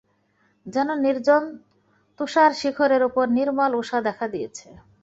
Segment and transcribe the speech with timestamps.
[0.65, 1.43] যেন নির্জন
[2.19, 4.67] তুষারশিখরের উপর নির্মল উষা দেখা দিয়েছে।